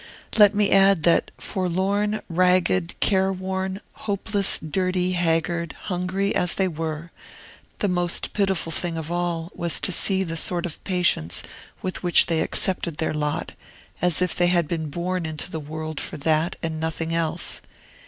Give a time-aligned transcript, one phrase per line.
[0.35, 7.11] Let me add, that, forlorn, ragged, careworn, hopeless, dirty, haggard, hungry, as they were,
[7.77, 11.43] the most pitiful thing of all was to see the sort of patience
[11.83, 13.53] with which they accepted their lot,
[14.01, 17.61] as if they had been born into the world for that and nothing else.